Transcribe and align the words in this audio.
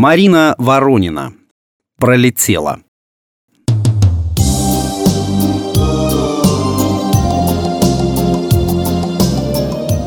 Марина 0.00 0.54
Воронина. 0.58 1.32
Пролетела. 1.98 2.78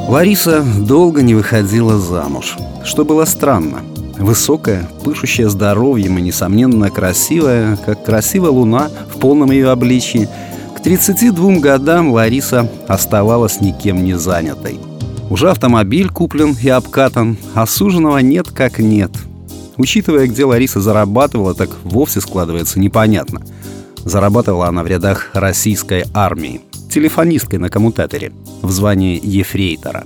Лариса 0.07 0.63
долго 0.79 1.21
не 1.21 1.35
выходила 1.35 1.97
замуж, 1.97 2.55
что 2.85 3.03
было 3.03 3.25
странно. 3.25 3.79
Высокая, 4.17 4.87
пышущая 5.03 5.49
здоровьем 5.49 6.17
и, 6.19 6.21
несомненно, 6.21 6.89
красивая, 6.89 7.75
как 7.75 8.05
красивая 8.05 8.51
луна 8.51 8.89
в 9.13 9.19
полном 9.19 9.51
ее 9.51 9.71
обличии, 9.71 10.29
к 10.73 10.81
32 10.81 11.59
годам 11.59 12.13
Лариса 12.13 12.71
оставалась 12.87 13.59
никем 13.59 14.05
не 14.05 14.17
занятой. 14.17 14.79
Уже 15.29 15.49
автомобиль 15.49 16.07
куплен 16.07 16.55
и 16.63 16.69
обкатан, 16.69 17.35
а 17.55 17.67
суженого 17.67 18.19
нет 18.19 18.51
как 18.51 18.79
нет. 18.79 19.11
Учитывая, 19.77 20.27
где 20.27 20.45
Лариса 20.45 20.81
зарабатывала, 20.81 21.53
так 21.53 21.69
вовсе 21.83 22.21
складывается 22.21 22.79
непонятно. 22.79 23.41
Зарабатывала 23.97 24.67
она 24.67 24.83
в 24.83 24.87
рядах 24.87 25.29
российской 25.33 26.05
армии– 26.13 26.61
телефонисткой 26.91 27.59
на 27.59 27.69
коммутаторе 27.69 28.31
в 28.61 28.69
звании 28.69 29.19
ефрейтора. 29.23 30.05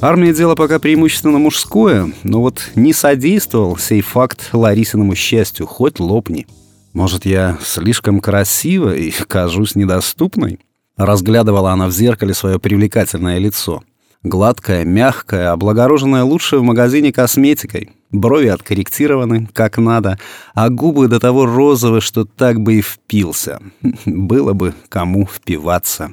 Армия 0.00 0.32
дело 0.32 0.54
пока 0.54 0.78
преимущественно 0.78 1.38
мужское, 1.38 2.10
но 2.22 2.40
вот 2.40 2.70
не 2.74 2.94
содействовал 2.94 3.76
сей 3.76 4.00
факт 4.00 4.48
Ларисиному 4.52 5.14
счастью, 5.14 5.66
хоть 5.66 6.00
лопни. 6.00 6.46
Может, 6.94 7.26
я 7.26 7.58
слишком 7.62 8.20
красива 8.20 8.94
и 8.94 9.10
кажусь 9.10 9.74
недоступной? 9.74 10.60
Разглядывала 10.96 11.72
она 11.72 11.86
в 11.86 11.92
зеркале 11.92 12.32
свое 12.32 12.58
привлекательное 12.58 13.38
лицо. 13.38 13.82
Гладкое, 14.22 14.84
мягкое, 14.84 15.50
облагороженное 15.50 16.24
лучше 16.24 16.58
в 16.58 16.62
магазине 16.62 17.12
косметикой. 17.12 17.90
Брови 18.12 18.48
откорректированы, 18.48 19.48
как 19.52 19.78
надо, 19.78 20.18
а 20.54 20.68
губы 20.68 21.06
до 21.08 21.20
того 21.20 21.46
розовы, 21.46 22.00
что 22.00 22.24
так 22.24 22.60
бы 22.60 22.74
и 22.74 22.82
впился. 22.82 23.60
Было 24.06 24.52
бы 24.52 24.74
кому 24.88 25.26
впиваться. 25.26 26.12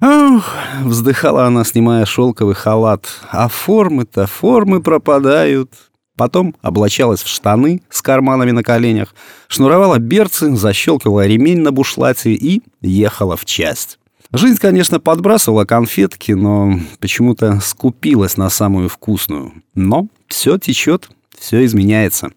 «Ох!»— 0.00 0.50
вздыхала 0.82 1.46
она, 1.46 1.64
снимая 1.64 2.04
шелковый 2.04 2.54
халат. 2.54 3.06
«А 3.30 3.48
формы-то, 3.48 4.26
формы 4.26 4.82
пропадают!» 4.82 5.70
Потом 6.16 6.54
облачалась 6.62 7.22
в 7.22 7.28
штаны 7.28 7.82
с 7.90 8.00
карманами 8.00 8.52
на 8.52 8.62
коленях, 8.62 9.14
шнуровала 9.48 9.98
берцы, 9.98 10.54
защелкивала 10.54 11.26
ремень 11.26 11.60
на 11.60 11.72
бушлате 11.72 12.34
и 12.34 12.62
ехала 12.80 13.36
в 13.36 13.44
часть. 13.44 13.98
Жизнь, 14.32 14.58
конечно, 14.58 15.00
подбрасывала 15.00 15.64
конфетки, 15.64 16.32
но 16.32 16.78
почему-то 17.00 17.60
скупилась 17.60 18.36
на 18.36 18.48
самую 18.50 18.88
вкусную. 18.88 19.52
Но 19.74 20.08
все 20.28 20.58
течет, 20.58 21.08
все 21.44 21.64
изменяется. 21.66 22.30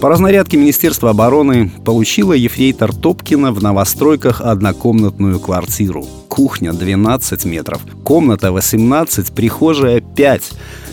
По 0.00 0.08
разнарядке 0.08 0.56
Министерства 0.56 1.10
обороны 1.10 1.70
получила 1.84 2.32
ефрейтор 2.32 2.92
Топкина 2.92 3.52
в 3.52 3.62
новостройках 3.62 4.40
однокомнатную 4.40 5.38
квартиру. 5.38 6.04
Кухня 6.28 6.72
12 6.72 7.44
метров, 7.44 7.82
комната 8.02 8.50
18, 8.52 9.32
прихожая 9.32 10.00
5. 10.00 10.52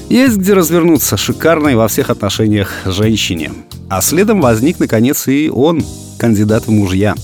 Есть 0.09 0.37
где 0.37 0.53
развернуться 0.53 1.17
шикарной 1.17 1.75
во 1.75 1.87
всех 1.87 2.09
отношениях 2.11 2.71
женщине. 2.85 3.51
А 3.89 4.01
следом 4.01 4.39
возник, 4.39 4.79
наконец, 4.79 5.27
и 5.27 5.49
он, 5.49 5.83
кандидат 6.19 6.67
в 6.67 6.71
мужья. 6.71 7.15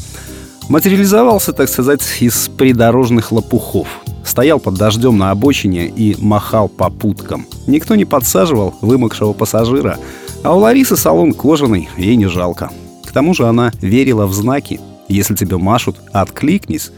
Материализовался, 0.67 1.53
так 1.53 1.69
сказать, 1.69 2.02
из 2.19 2.49
придорожных 2.49 3.31
лопухов. 3.31 3.87
Стоял 4.23 4.59
под 4.59 4.75
дождем 4.75 5.17
на 5.17 5.31
обочине 5.31 5.88
и 5.88 6.16
махал 6.19 6.69
попуткам. 6.69 7.47
Никто 7.67 7.95
не 7.95 8.05
подсаживал 8.05 8.75
вымокшего 8.81 9.33
пассажира– 9.33 9.97
а 10.44 10.55
у 10.55 10.59
Ларисы 10.59 10.95
салон 10.95 11.33
кожаный, 11.33 11.88
ей 11.97 12.16
не 12.16 12.25
жалко. 12.25 12.72
К 13.05 13.11
тому 13.11 13.36
же 13.36 13.45
она 13.45 13.72
верила 13.80 14.25
в 14.25 14.33
знаки. 14.33 14.80
Если 15.08 15.36
тебе 15.36 15.58
машут, 15.58 15.98
откликнись. 16.11 16.92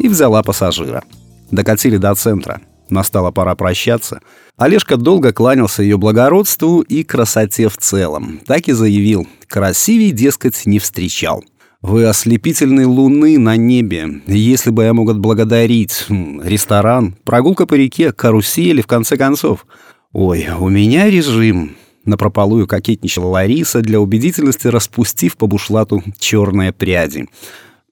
И 0.00 0.08
взяла 0.08 0.42
пассажира. 0.42 1.04
Докатили 1.50 1.96
до 1.96 2.14
центра. 2.14 2.60
Настала 2.90 3.30
пора 3.30 3.54
прощаться. 3.54 4.20
Олежка 4.56 4.96
долго 4.96 5.32
кланялся 5.32 5.82
ее 5.82 5.96
благородству 5.96 6.80
и 6.80 7.04
красоте 7.04 7.68
в 7.68 7.76
целом. 7.76 8.40
Так 8.46 8.68
и 8.68 8.72
заявил. 8.72 9.28
Красивей, 9.46 10.10
дескать, 10.10 10.66
не 10.66 10.80
встречал. 10.80 11.44
Вы 11.80 12.06
ослепительной 12.06 12.86
луны 12.86 13.38
на 13.38 13.56
небе. 13.56 14.20
Если 14.26 14.70
бы 14.70 14.82
я 14.82 14.94
мог 14.94 15.10
отблагодарить 15.10 16.06
ресторан, 16.08 17.14
прогулка 17.22 17.66
по 17.66 17.74
реке, 17.74 18.10
карусели, 18.10 18.82
в 18.82 18.88
конце 18.88 19.16
концов. 19.16 19.64
Ой, 20.12 20.48
у 20.58 20.68
меня 20.68 21.08
режим. 21.08 21.76
Напропалую 22.04 22.66
кокетничала 22.66 23.26
Лариса, 23.26 23.80
для 23.80 24.00
убедительности 24.00 24.66
распустив 24.66 25.36
по 25.36 25.46
бушлату 25.46 26.02
черные 26.18 26.72
пряди. 26.72 27.28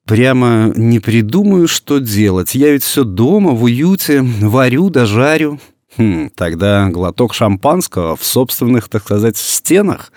«Прямо 0.05 0.71
не 0.75 0.99
придумаю, 0.99 1.67
что 1.67 1.99
делать. 1.99 2.55
Я 2.55 2.71
ведь 2.71 2.83
все 2.83 3.03
дома, 3.03 3.51
в 3.51 3.63
уюте, 3.63 4.21
варю 4.21 4.89
да 4.89 5.05
жарю». 5.05 5.59
Хм, 5.97 6.29
тогда 6.35 6.89
глоток 6.89 7.33
шампанского 7.33 8.15
в 8.15 8.23
собственных, 8.23 8.89
так 8.89 9.03
сказать, 9.03 9.37
стенах. 9.37 10.11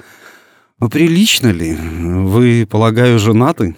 А 0.81 0.89
прилично 0.89 1.49
ли? 1.49 1.77
Вы, 1.77 2.67
полагаю, 2.69 3.19
женаты? 3.19 3.77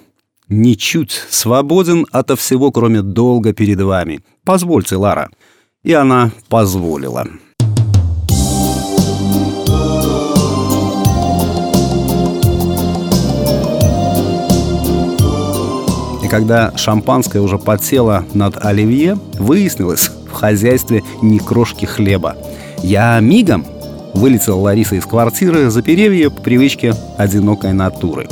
Ничуть. 0.48 1.10
Свободен 1.30 2.06
ото 2.12 2.36
всего, 2.36 2.70
кроме 2.70 3.02
долга 3.02 3.52
перед 3.52 3.80
вами. 3.80 4.20
Позвольте, 4.44 4.94
Лара. 4.94 5.28
И 5.82 5.92
она 5.92 6.30
позволила. 6.48 7.26
когда 16.30 16.74
шампанское 16.78 17.40
уже 17.40 17.58
подсело 17.58 18.24
над 18.32 18.64
оливье, 18.64 19.18
выяснилось 19.38 20.08
в 20.08 20.32
хозяйстве 20.32 21.02
ни 21.20 21.36
крошки 21.36 21.84
хлеба. 21.84 22.38
«Я 22.82 23.20
мигом!»— 23.20 23.66
вылетела 24.14 24.56
Лариса 24.56 24.96
из 24.96 25.04
квартиры, 25.04 25.70
заперев 25.70 26.12
ее 26.12 26.30
по 26.30 26.40
привычке 26.40 26.94
одинокой 27.18 27.72
натуры. 27.72 28.28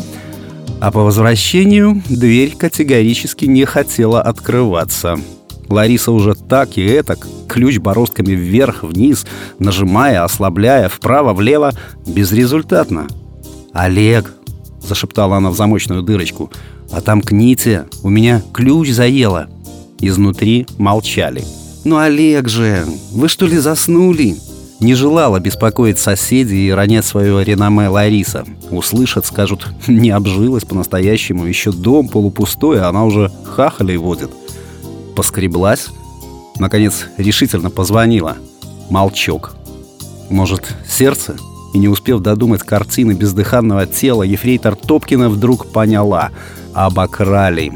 А 0.80 0.90
по 0.90 1.02
возвращению 1.02 2.02
дверь 2.08 2.56
категорически 2.56 3.44
не 3.44 3.64
хотела 3.64 4.22
открываться. 4.22 5.18
Лариса 5.68 6.10
уже 6.10 6.34
так 6.34 6.76
и 6.78 6.84
этак, 6.84 7.26
ключ 7.48 7.78
бороздками 7.78 8.32
вверх-вниз, 8.32 9.26
нажимая, 9.58 10.24
ослабляя, 10.24 10.88
вправо-влево, 10.88 11.72
безрезультатно. 12.06 13.06
«Олег!»— 13.72 14.32
зашептала 14.82 15.36
она 15.36 15.50
в 15.50 15.56
замочную 15.56 16.02
дырочку. 16.02 16.50
«Отомкните, 16.90 17.86
у 18.02 18.08
меня 18.08 18.42
ключ 18.52 18.90
заело». 18.90 19.48
Изнутри 20.00 20.66
молчали. 20.78 21.44
«Ну, 21.84 21.98
Олег 21.98 22.48
же, 22.48 22.84
вы 23.12 23.28
что 23.28 23.46
ли 23.46 23.58
заснули?» 23.58 24.36
Не 24.80 24.94
желала 24.94 25.38
беспокоить 25.40 25.98
соседей 25.98 26.66
и 26.66 26.70
ронять 26.70 27.04
свое 27.04 27.44
реноме 27.44 27.88
Лариса. 27.88 28.44
Услышат, 28.70 29.26
скажут, 29.26 29.68
не 29.86 30.10
обжилась 30.10 30.64
по-настоящему, 30.64 31.44
еще 31.44 31.70
дом 31.70 32.08
полупустой, 32.08 32.80
а 32.80 32.88
она 32.88 33.04
уже 33.04 33.30
хахалей 33.44 33.98
водит. 33.98 34.30
Поскреблась, 35.14 35.88
наконец 36.58 37.06
решительно 37.18 37.70
позвонила. 37.70 38.36
Молчок. 38.88 39.54
Может, 40.30 40.74
сердце? 40.88 41.36
И 41.74 41.78
не 41.78 41.88
успев 41.88 42.20
додумать 42.20 42.62
картины 42.62 43.12
бездыханного 43.12 43.86
тела, 43.86 44.22
ефрейтор 44.22 44.74
Топкина 44.74 45.28
вдруг 45.28 45.70
поняла— 45.70 46.30
обокрали. 46.74 47.72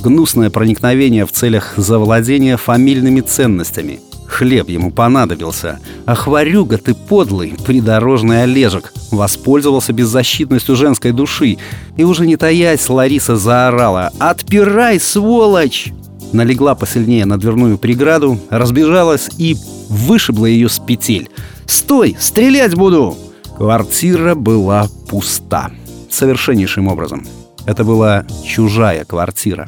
Гнусное 0.00 0.50
проникновение 0.50 1.26
в 1.26 1.32
целях 1.32 1.74
завладения 1.76 2.56
фамильными 2.56 3.20
ценностями. 3.20 4.00
Хлеб 4.30 4.68
ему 4.68 4.92
понадобился. 4.92 5.80
А 6.06 6.14
хворюга 6.14 6.78
ты 6.78 6.94
подлый, 6.94 7.54
придорожный 7.66 8.44
Олежек. 8.44 8.92
Воспользовался 9.10 9.92
беззащитностью 9.92 10.76
женской 10.76 11.10
души. 11.10 11.58
И 11.96 12.04
уже 12.04 12.26
не 12.26 12.36
таясь, 12.36 12.88
Лариса 12.88 13.36
заорала 13.36 14.12
«Отпирай, 14.18 15.00
сволочь!» 15.00 15.92
Налегла 16.32 16.76
посильнее 16.76 17.26
на 17.26 17.38
дверную 17.38 17.76
преграду, 17.76 18.38
разбежалась 18.50 19.28
и 19.36 19.56
вышибла 19.88 20.46
ее 20.46 20.68
с 20.68 20.78
петель. 20.78 21.28
«Стой! 21.66 22.16
Стрелять 22.18 22.76
буду!» 22.76 23.16
Квартира 23.56 24.36
была 24.36 24.86
пуста. 25.08 25.72
Совершеннейшим 26.08 26.86
образом. 26.86 27.26
Это 27.66 27.82
была 27.82 28.24
чужая 28.46 29.04
квартира. 29.04 29.66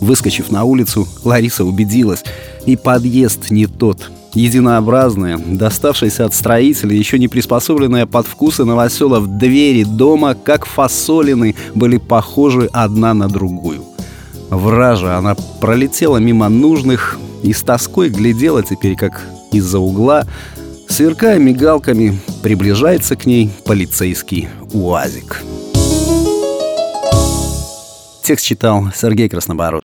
Выскочив 0.00 0.50
на 0.50 0.64
улицу, 0.64 1.08
Лариса 1.24 1.64
убедилась, 1.64 2.24
и 2.66 2.76
подъезд 2.76 3.50
не 3.50 3.66
тот. 3.66 4.10
Единообразная, 4.34 5.38
доставшаяся 5.38 6.24
от 6.24 6.34
строителя, 6.34 6.94
еще 6.94 7.18
не 7.18 7.28
приспособленная 7.28 8.06
под 8.06 8.26
вкусы 8.26 8.64
новоселов 8.64 9.38
двери 9.38 9.84
дома, 9.84 10.34
как 10.34 10.66
фасолины, 10.66 11.54
были 11.74 11.98
похожи 11.98 12.68
одна 12.72 13.14
на 13.14 13.28
другую. 13.28 13.84
Вража, 14.50 15.16
она 15.16 15.36
пролетела 15.60 16.16
мимо 16.16 16.48
нужных 16.48 17.18
и 17.42 17.52
с 17.52 17.62
тоской 17.62 18.08
глядела 18.08 18.62
теперь, 18.62 18.96
как 18.96 19.22
из-за 19.52 19.78
угла 19.78 20.24
Сверкая 20.88 21.38
мигалками, 21.38 22.18
приближается 22.42 23.16
к 23.16 23.26
ней 23.26 23.50
полицейский 23.64 24.48
УАЗик. 24.72 25.42
Текст 28.22 28.44
читал 28.44 28.84
Сергей 28.94 29.28
Краснобород. 29.28 29.83